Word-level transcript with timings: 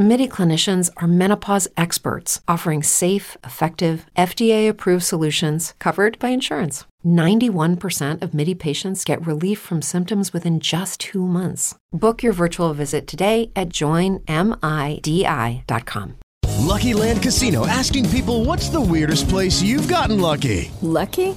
MIDI 0.00 0.26
clinicians 0.26 0.88
are 0.96 1.06
menopause 1.06 1.68
experts 1.76 2.40
offering 2.48 2.82
safe, 2.82 3.36
effective, 3.44 4.06
FDA 4.16 4.66
approved 4.66 5.04
solutions 5.04 5.74
covered 5.78 6.18
by 6.18 6.30
insurance. 6.30 6.86
91% 7.04 8.22
of 8.22 8.32
MIDI 8.32 8.54
patients 8.54 9.04
get 9.04 9.26
relief 9.26 9.58
from 9.60 9.82
symptoms 9.82 10.32
within 10.32 10.58
just 10.58 11.00
two 11.00 11.26
months. 11.26 11.74
Book 11.92 12.22
your 12.22 12.32
virtual 12.32 12.72
visit 12.72 13.06
today 13.06 13.50
at 13.54 13.68
joinmidi.com. 13.68 14.24
Lucky 16.60 16.94
Land 16.94 17.22
Casino 17.22 17.66
asking 17.66 18.08
people 18.08 18.46
what's 18.46 18.70
the 18.70 18.80
weirdest 18.80 19.28
place 19.28 19.60
you've 19.60 19.88
gotten 19.88 20.18
lucky? 20.18 20.70
Lucky? 20.80 21.36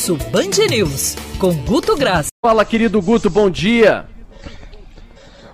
Pulso 0.00 0.16
Band 0.30 0.66
News 0.70 1.14
com 1.38 1.52
Guto 1.52 1.94
Graça. 1.94 2.30
Fala, 2.42 2.64
querido 2.64 3.02
Guto, 3.02 3.28
bom 3.28 3.50
dia. 3.50 4.06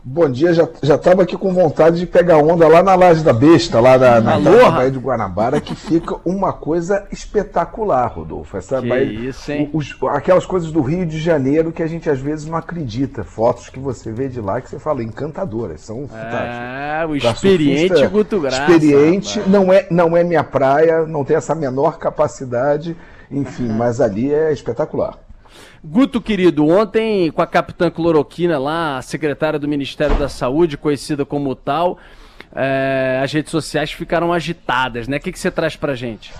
Bom 0.08 0.30
dia, 0.30 0.54
já, 0.54 0.68
já 0.84 0.96
tava 0.96 1.24
aqui 1.24 1.36
com 1.36 1.52
vontade 1.52 1.98
de 1.98 2.06
pegar 2.06 2.36
onda 2.38 2.68
lá 2.68 2.80
na 2.80 2.94
Laje 2.94 3.24
da 3.24 3.32
Besta, 3.32 3.80
lá 3.80 3.98
na, 3.98 4.20
na, 4.20 4.38
na 4.38 4.70
Baía 4.70 4.90
de 4.92 5.00
Guanabara, 5.00 5.60
que 5.60 5.74
fica 5.74 6.14
uma 6.24 6.52
coisa 6.52 7.04
espetacular, 7.10 8.06
Rodolfo. 8.06 8.56
Essa 8.56 8.80
que 8.80 8.88
Baía, 8.88 9.28
isso, 9.30 9.50
hein? 9.50 9.68
os- 9.72 9.96
aquelas 10.10 10.46
coisas 10.46 10.70
do 10.70 10.80
Rio 10.80 11.04
de 11.04 11.18
Janeiro 11.18 11.72
que 11.72 11.82
a 11.82 11.88
gente 11.88 12.08
às 12.08 12.20
vezes 12.20 12.46
não 12.46 12.56
acredita. 12.56 13.24
Fotos 13.24 13.68
que 13.68 13.80
você 13.80 14.12
vê 14.12 14.28
de 14.28 14.40
lá 14.40 14.60
que 14.60 14.70
você 14.70 14.78
fala 14.78 15.02
encantadoras, 15.02 15.80
são 15.80 16.06
fantásticas. 16.06 16.38
É, 16.56 17.04
o 17.04 17.18
Pra 17.20 17.30
experiente 17.32 17.88
surfista, 17.88 18.08
Guto 18.08 18.40
Graça. 18.40 18.60
Experiente, 18.62 19.38
rapaz. 19.40 19.52
não 19.52 19.72
é, 19.72 19.86
não 19.90 20.16
é 20.16 20.22
minha 20.22 20.44
praia, 20.44 21.04
não 21.04 21.24
tem 21.24 21.36
essa 21.36 21.52
menor 21.52 21.98
capacidade, 21.98 22.96
enfim, 23.28 23.66
mas 23.76 24.00
ali 24.00 24.32
é 24.32 24.52
espetacular. 24.52 25.18
Guto, 25.84 26.20
querido, 26.20 26.66
ontem 26.66 27.30
com 27.30 27.42
a 27.42 27.46
capitã 27.46 27.90
Cloroquina 27.90 28.58
lá, 28.58 28.98
a 28.98 29.02
secretária 29.02 29.58
do 29.58 29.68
Ministério 29.68 30.16
da 30.16 30.28
Saúde, 30.28 30.76
conhecida 30.76 31.24
como 31.24 31.54
tal, 31.54 31.98
é, 32.54 33.20
as 33.22 33.32
redes 33.32 33.50
sociais 33.50 33.92
ficaram 33.92 34.32
agitadas, 34.32 35.08
né? 35.08 35.18
O 35.18 35.20
que, 35.20 35.32
que 35.32 35.38
você 35.38 35.50
traz 35.50 35.76
pra 35.76 35.94
gente? 35.94 36.32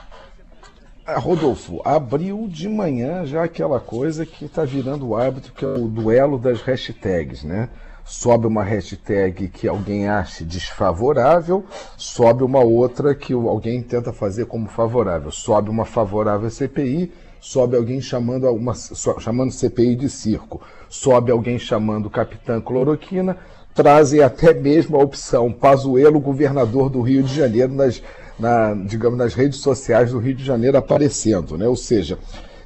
Ah, 1.09 1.21
Rodolfo, 1.21 1.81
abriu 1.85 2.49
de 2.49 2.69
manhã 2.69 3.25
já 3.25 3.45
aquela 3.45 3.79
coisa 3.79 4.27
que 4.27 4.47
está 4.47 4.65
virando 4.65 5.07
o 5.07 5.17
hábito, 5.17 5.53
que 5.53 5.65
é 5.65 5.69
o 5.69 5.87
duelo 5.87 6.37
das 6.37 6.61
hashtags, 6.61 7.45
né? 7.45 7.69
Sobe 8.05 8.47
uma 8.47 8.65
hashtag 8.65 9.49
que 9.49 9.69
alguém 9.69 10.09
acha 10.09 10.45
desfavorável, 10.45 11.65
sobe 11.97 12.43
uma 12.43 12.61
outra 12.61 13.15
que 13.15 13.33
alguém 13.33 13.83
tenta 13.83 14.13
fazer 14.13 14.47
como 14.47 14.69
favorável. 14.69 15.31
Sobe 15.31 15.71
uma 15.71 15.85
favorável 15.85 16.51
CPI, 16.51 17.13
sobe 17.47 17.77
alguém 17.77 18.01
chamando 18.01 18.51
uma 18.51 18.75
chamando 18.75 19.53
CPI 19.53 19.95
de 19.95 20.09
circo, 20.09 20.61
sobe 20.89 21.31
alguém 21.31 21.61
chamando 21.61 22.11
Capitã 22.11 22.61
Cloroquina, 22.61 23.37
trazem 23.73 24.21
até 24.21 24.53
mesmo 24.53 24.97
a 24.97 25.01
opção 25.01 25.53
Pazuello, 25.53 26.19
governador 26.19 26.91
do 26.91 27.01
Rio 27.01 27.23
de 27.23 27.33
Janeiro, 27.33 27.73
nas, 27.73 28.03
na, 28.37 28.75
digamos, 28.75 29.17
nas 29.17 29.33
redes 29.33 29.61
sociais 29.61 30.11
do 30.11 30.19
Rio 30.19 30.35
de 30.35 30.45
Janeiro 30.45 30.77
aparecendo, 30.77 31.57
né? 31.57 31.69
Ou 31.69 31.77
seja, 31.77 32.19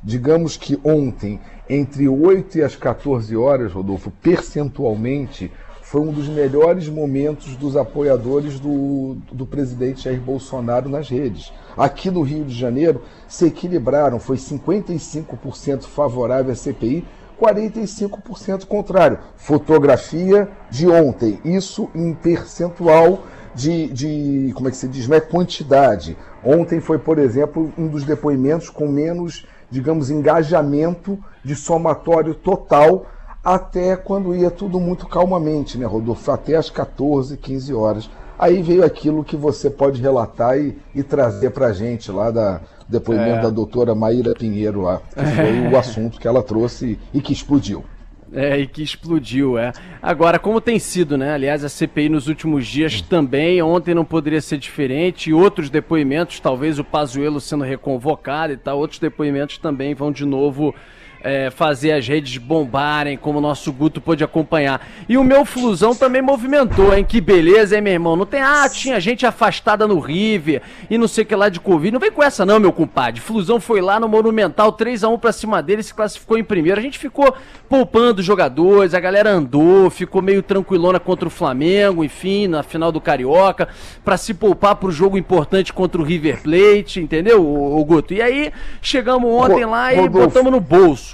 digamos 0.03 0.56
que 0.56 0.81
ontem, 0.82 1.38
entre 1.69 2.09
8 2.09 2.56
e 2.56 2.62
as 2.62 2.75
14 2.75 3.37
horas, 3.37 3.75
Rodolfo, 3.75 4.10
percentualmente, 4.10 5.53
foi 5.91 6.03
um 6.03 6.12
dos 6.12 6.28
melhores 6.28 6.89
momentos 6.89 7.56
dos 7.56 7.77
apoiadores 7.77 8.61
do, 8.61 9.17
do 9.33 9.45
presidente 9.45 10.05
Jair 10.05 10.21
Bolsonaro 10.21 10.89
nas 10.89 11.09
redes. 11.09 11.53
Aqui 11.77 12.12
no 12.12 12.23
Rio 12.23 12.45
de 12.45 12.55
Janeiro, 12.55 13.03
se 13.27 13.47
equilibraram, 13.47 14.21
foi 14.21 14.37
55% 14.37 15.83
favorável 15.87 16.53
à 16.53 16.55
CPI, 16.55 17.05
45% 17.43 18.67
contrário. 18.67 19.19
Fotografia 19.34 20.49
de 20.71 20.87
ontem, 20.87 21.41
isso 21.45 21.91
em 21.93 22.15
percentual 22.15 23.25
de, 23.53 23.89
de 23.89 24.53
como 24.55 24.69
é 24.69 24.71
que 24.71 24.77
se 24.77 24.87
diz, 24.87 25.09
não 25.09 25.17
é 25.17 25.21
quantidade. 25.21 26.17
Ontem 26.45 26.79
foi, 26.79 27.00
por 27.00 27.19
exemplo, 27.19 27.73
um 27.77 27.89
dos 27.89 28.05
depoimentos 28.05 28.71
com 28.71 28.87
menos, 28.87 29.45
digamos, 29.69 30.09
engajamento 30.09 31.19
de 31.45 31.56
somatório 31.56 32.33
total 32.33 33.06
até 33.45 33.97
quando 33.97 34.34
ia 34.34 34.51
tudo 34.51 34.78
muito 34.78 35.06
calmamente, 35.06 35.78
né, 35.78 35.87
Rodolfo? 35.87 36.31
Até 36.31 36.56
às 36.56 36.71
14, 36.71 37.37
15 37.37 37.75
horas. 37.75 38.11
Aí 38.39 38.62
veio 38.62 38.84
aquilo 38.84 39.23
que 39.23 39.37
você 39.37 39.69
pode 39.69 40.01
relatar 40.01 40.59
e, 40.59 40.77
e 40.95 41.03
trazer 41.03 41.50
para 41.50 41.67
a 41.67 41.73
gente 41.73 42.11
lá 42.11 42.31
da 42.31 42.61
depoimento 42.89 43.39
É. 43.39 43.43
da 43.43 43.50
doutora 43.50 43.95
Maíra 43.95 44.34
Pinheiro 44.34 44.81
lá, 44.81 45.00
que 45.15 45.25
foi 45.25 45.69
o 45.69 45.77
assunto 45.79 46.19
que 46.19 46.27
ela 46.27 46.43
trouxe 46.43 46.99
e 47.15 47.21
que 47.21 47.33
explodiu. 47.33 47.84
É, 48.33 48.59
e 48.59 48.67
que 48.67 48.83
explodiu, 48.83 49.59
é. 49.59 49.73
Agora, 50.00 50.39
como 50.39 50.61
tem 50.61 50.79
sido, 50.79 51.19
né? 51.19 51.33
Aliás, 51.33 51.65
a 51.65 51.69
CPI 51.69 52.09
nos 52.09 52.29
últimos 52.29 52.67
dias 52.67 53.00
também, 53.00 53.61
ontem 53.61 53.95
não 53.95 54.05
poderia 54.05 54.41
ser 54.41 54.56
diferente, 54.59 55.31
e 55.31 55.34
outros 55.34 55.69
depoimentos, 55.69 56.39
talvez 56.39 56.79
o 56.79 56.84
Pazuello 56.84 57.41
sendo 57.41 57.65
reconvocado 57.65 58.53
e 58.53 58.56
tal, 58.56 58.79
outros 58.79 59.00
depoimentos 59.00 59.59
também 59.59 59.95
vão 59.95 60.12
de 60.12 60.25
novo 60.25 60.75
é, 61.22 61.50
fazer 61.50 61.92
as 61.92 62.06
redes 62.06 62.38
bombarem, 62.38 63.16
como 63.16 63.38
o 63.38 63.42
nosso 63.42 63.72
Guto 63.72 64.00
pôde 64.00 64.25
acompanhar. 64.25 64.86
E 65.08 65.16
o 65.16 65.25
meu 65.25 65.44
Flusão 65.44 65.94
também 65.94 66.22
movimentou, 66.22 66.94
hein? 66.94 67.04
Que 67.04 67.20
beleza, 67.20 67.76
hein, 67.76 67.82
meu 67.82 67.92
irmão? 67.92 68.16
Não 68.16 68.26
tem, 68.26 68.41
ah, 68.41 68.69
tinha 68.69 69.00
gente 69.00 69.26
afastada 69.26 69.86
no 69.86 69.98
River 69.98 70.62
e 70.88 70.97
não 70.97 71.08
sei 71.08 71.25
o 71.25 71.26
que 71.26 71.34
lá 71.34 71.48
de 71.48 71.60
Covid. 71.60 71.92
Não 71.92 72.00
vem 72.00 72.10
com 72.10 72.22
essa 72.22 72.47
não, 72.47 72.58
meu 72.58 72.72
compadre. 72.72 73.20
Flusão 73.20 73.60
foi 73.60 73.81
lá 73.81 74.00
no 74.00 74.08
Monumental, 74.08 74.72
3 74.72 75.04
a 75.04 75.08
1 75.08 75.19
pra 75.19 75.32
cima 75.32 75.62
dele, 75.62 75.82
se 75.82 75.94
classificou 75.94 76.38
em 76.38 76.44
primeiro. 76.44 76.81
A 76.81 76.82
gente 76.82 76.98
ficou 76.98 77.34
poupando 77.69 78.20
os 78.20 78.26
jogadores, 78.26 78.94
a 78.94 79.00
galera 79.00 79.31
andou, 79.31 79.91
ficou 79.91 80.22
meio 80.22 80.42
tranquilona 80.42 80.98
contra 80.98 81.28
o 81.28 81.31
Flamengo, 81.31 82.02
enfim, 82.02 82.47
na 82.47 82.62
final 82.62 82.91
do 82.91 83.00
Carioca, 83.00 83.69
pra 84.04 84.16
se 84.16 84.34
poupar 84.34 84.76
pro 84.76 84.91
jogo 84.91 85.16
importante 85.19 85.72
contra 85.72 86.00
o 86.00 86.04
River 86.04 86.42
Plate, 86.42 87.00
entendeu, 87.00 87.44
o, 87.44 87.84
Guto? 87.84 88.14
E 88.14 88.22
aí, 88.22 88.52
chegamos 88.81 89.31
ontem 89.31 89.64
lá 89.64 89.92
e 89.92 89.97
Rodolfo. 89.97 90.26
botamos 90.26 90.52
no 90.52 90.60
bolso. 90.60 91.09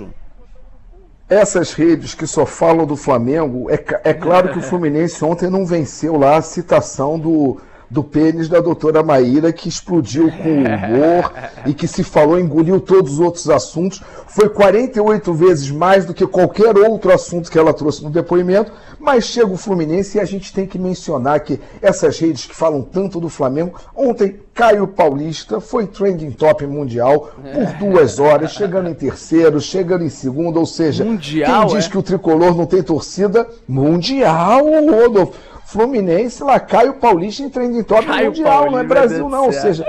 Essas 1.28 1.72
redes 1.72 2.14
que 2.14 2.26
só 2.26 2.46
falam 2.46 2.86
do 2.86 2.96
Flamengo, 2.96 3.68
é, 3.68 3.84
é 4.04 4.14
claro 4.14 4.52
que 4.52 4.58
o 4.58 4.62
Fluminense 4.62 5.24
ontem 5.24 5.50
não 5.50 5.66
venceu 5.66 6.16
lá 6.16 6.36
a 6.36 6.42
citação 6.42 7.18
do, 7.18 7.60
do 7.90 8.02
pênis 8.02 8.48
da 8.48 8.60
doutora 8.60 9.02
Maíra, 9.02 9.52
que 9.52 9.68
explodiu 9.68 10.30
com 10.30 10.50
humor 10.64 11.32
e 11.66 11.72
que 11.72 11.86
se 11.86 12.02
falou, 12.02 12.38
engoliu 12.38 12.80
todos 12.80 13.14
os 13.14 13.20
outros 13.20 13.48
assuntos. 13.48 14.02
Foi 14.28 14.48
48 14.48 15.32
vezes 15.34 15.70
mais 15.70 16.04
do 16.04 16.14
que 16.14 16.26
qualquer 16.26 16.76
outro 16.76 17.12
assunto 17.12 17.50
que 17.50 17.58
ela 17.58 17.72
trouxe 17.72 18.02
no 18.02 18.10
depoimento, 18.10 18.72
mas 18.98 19.24
chega 19.24 19.52
o 19.52 19.56
Fluminense 19.56 20.18
e 20.18 20.20
a 20.20 20.24
gente 20.24 20.52
tem 20.52 20.66
que 20.66 20.78
mencionar 20.78 21.40
que 21.40 21.60
essas 21.80 22.18
redes 22.18 22.46
que 22.46 22.54
falam 22.54 22.82
tanto 22.82 23.20
do 23.20 23.28
Flamengo, 23.28 23.78
ontem 23.94 24.40
Caio 24.52 24.86
Paulista 24.88 25.60
foi 25.60 25.86
trending 25.86 26.30
top 26.30 26.66
mundial 26.66 27.30
por 27.52 27.72
duas 27.78 28.18
horas, 28.18 28.52
chegando 28.52 28.88
em 28.88 28.94
terceiro, 28.94 29.60
chegando 29.60 30.02
em 30.02 30.08
segundo, 30.08 30.58
ou 30.58 30.66
seja, 30.66 31.04
Mundial, 31.04 31.66
quem 31.66 31.76
diz 31.76 31.86
é? 31.86 31.90
que 31.90 31.98
o 31.98 32.02
tricolor 32.02 32.56
não 32.56 32.64
tem 32.64 32.82
torcida, 32.82 33.46
mundial, 33.68 34.64
Rodolfo. 34.90 35.55
Fluminense 35.66 36.44
lá, 36.44 36.60
Caio 36.60 36.94
Paulista 36.94 37.42
em 37.42 37.50
trending 37.50 37.82
top 37.82 38.06
Caio 38.06 38.26
mundial, 38.26 38.70
não 38.70 38.78
é 38.78 38.84
Brasil 38.84 39.28
não, 39.28 39.46
ou 39.46 39.50
do 39.50 39.54
seja, 39.54 39.84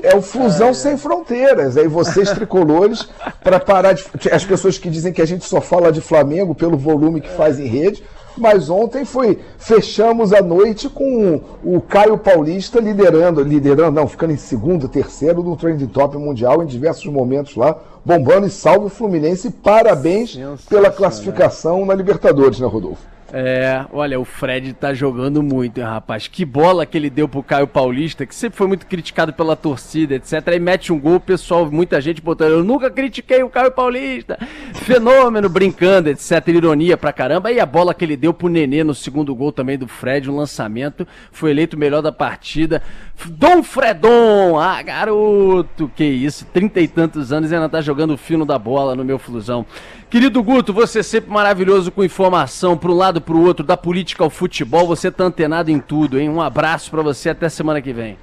é 0.00 0.16
o 0.16 0.22
fusão 0.22 0.72
sem 0.72 0.96
fronteiras. 0.96 1.76
Aí 1.76 1.88
vocês 1.88 2.30
tricolores, 2.30 3.08
para 3.42 3.58
parar 3.58 3.94
de. 3.94 4.04
As 4.30 4.44
pessoas 4.44 4.78
que 4.78 4.88
dizem 4.88 5.12
que 5.12 5.20
a 5.20 5.26
gente 5.26 5.44
só 5.44 5.60
fala 5.60 5.90
de 5.90 6.00
Flamengo 6.00 6.54
pelo 6.54 6.76
volume 6.76 7.20
que 7.20 7.28
faz 7.30 7.58
em 7.58 7.66
rede. 7.66 8.02
Mas 8.36 8.70
ontem 8.70 9.04
foi. 9.04 9.40
Fechamos 9.58 10.32
a 10.32 10.40
noite 10.40 10.88
com 10.88 11.40
o 11.64 11.80
Caio 11.80 12.16
Paulista 12.16 12.80
liderando, 12.80 13.42
liderando, 13.42 13.90
não, 13.90 14.06
ficando 14.06 14.32
em 14.32 14.36
segundo, 14.36 14.88
terceiro 14.88 15.42
no 15.42 15.56
trending 15.56 15.88
top 15.88 16.16
mundial 16.16 16.62
em 16.62 16.66
diversos 16.66 17.06
momentos 17.06 17.56
lá, 17.56 17.76
bombando 18.04 18.46
e 18.46 18.50
salve 18.50 18.86
o 18.86 18.88
Fluminense. 18.88 19.50
Parabéns 19.50 20.38
pela 20.68 20.90
classificação 20.90 21.84
na 21.84 21.92
Libertadores, 21.92 22.60
né, 22.60 22.68
Rodolfo? 22.68 23.02
É, 23.32 23.84
olha, 23.92 24.18
o 24.18 24.24
Fred 24.24 24.72
tá 24.72 24.92
jogando 24.92 25.42
muito, 25.42 25.78
hein, 25.78 25.84
rapaz. 25.84 26.26
Que 26.26 26.44
bola 26.44 26.84
que 26.84 26.98
ele 26.98 27.08
deu 27.08 27.28
pro 27.28 27.42
Caio 27.42 27.66
Paulista, 27.66 28.26
que 28.26 28.34
sempre 28.34 28.56
foi 28.58 28.66
muito 28.66 28.86
criticado 28.86 29.32
pela 29.32 29.54
torcida, 29.54 30.16
etc. 30.16 30.48
Aí 30.48 30.58
mete 30.58 30.92
um 30.92 30.98
gol, 30.98 31.20
pessoal, 31.20 31.70
muita 31.70 32.00
gente 32.00 32.20
botando. 32.20 32.52
Eu 32.52 32.64
nunca 32.64 32.90
critiquei 32.90 33.42
o 33.42 33.48
Caio 33.48 33.70
Paulista. 33.70 34.36
Fenômeno, 34.74 35.48
brincando, 35.48 36.08
etc. 36.08 36.48
Ironia 36.48 36.96
pra 36.96 37.12
caramba. 37.12 37.52
E 37.52 37.60
a 37.60 37.66
bola 37.66 37.94
que 37.94 38.04
ele 38.04 38.16
deu 38.16 38.34
pro 38.34 38.48
Nenê 38.48 38.82
no 38.82 38.94
segundo 38.94 39.34
gol 39.34 39.52
também 39.52 39.78
do 39.78 39.86
Fred, 39.86 40.28
um 40.28 40.36
lançamento. 40.36 41.06
Foi 41.30 41.52
eleito 41.52 41.76
o 41.76 41.78
melhor 41.78 42.02
da 42.02 42.10
partida. 42.10 42.82
Dom 43.26 43.62
Fredon! 43.62 44.58
Ah, 44.58 44.82
garoto! 44.82 45.90
Que 45.94 46.04
isso, 46.04 46.44
trinta 46.46 46.80
e 46.80 46.88
tantos 46.88 47.32
anos 47.32 47.52
e 47.52 47.54
ainda 47.54 47.68
tá 47.68 47.80
jogando 47.80 48.14
o 48.14 48.18
fino 48.18 48.44
da 48.44 48.58
bola 48.58 48.96
no 48.96 49.04
meu 49.04 49.18
flusão. 49.18 49.64
Querido 50.10 50.42
Guto, 50.42 50.72
você 50.72 50.98
é 50.98 51.02
sempre 51.04 51.30
maravilhoso 51.30 51.92
com 51.92 52.02
informação 52.02 52.76
para 52.76 52.90
um 52.90 52.96
lado 52.96 53.20
para 53.20 53.32
o 53.32 53.46
outro, 53.46 53.64
da 53.64 53.76
política 53.76 54.24
ao 54.24 54.28
futebol, 54.28 54.84
você 54.84 55.08
tá 55.08 55.22
antenado 55.22 55.70
em 55.70 55.78
tudo, 55.78 56.18
hein? 56.18 56.28
Um 56.28 56.40
abraço 56.40 56.90
para 56.90 57.00
você, 57.00 57.30
até 57.30 57.48
semana 57.48 57.80
que 57.80 57.92
vem. 57.92 58.18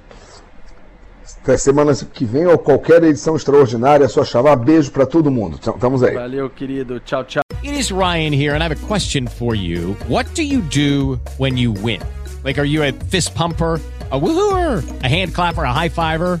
Até 1.42 1.56
semana 1.56 1.94
que 1.94 2.26
vem 2.26 2.46
ou 2.46 2.58
qualquer 2.58 3.02
edição 3.04 3.36
extraordinária, 3.36 4.04
é 4.04 4.08
só 4.08 4.22
chamar. 4.22 4.56
Beijo 4.56 4.90
para 4.90 5.06
todo 5.06 5.30
mundo. 5.30 5.58
Estamos 5.58 6.02
aí. 6.02 6.12
Valeu, 6.12 6.50
querido. 6.50 7.00
Tchau, 7.00 7.24
tchau. 7.24 7.42
It 7.64 7.78
is 7.78 7.90
Ryan 7.90 8.34
here 8.34 8.54
and 8.54 8.62
I 8.62 8.64
have 8.64 8.72
a 8.72 8.86
question 8.86 9.26
for 9.26 9.54
you. 9.54 9.96
What 10.08 10.34
do 10.34 10.42
you 10.42 10.60
do 10.60 11.18
when 11.38 11.56
you 11.56 11.72
win? 11.72 12.00
Like, 12.44 12.60
are 12.60 12.68
you 12.68 12.82
a 12.82 12.92
fist 12.92 13.34
pumper? 13.34 13.80
a 14.10 14.18
woohooer, 14.18 15.02
a 15.02 15.08
hand 15.08 15.34
clapper, 15.34 15.64
a 15.64 15.72
high 15.72 15.88
fiver. 15.88 16.40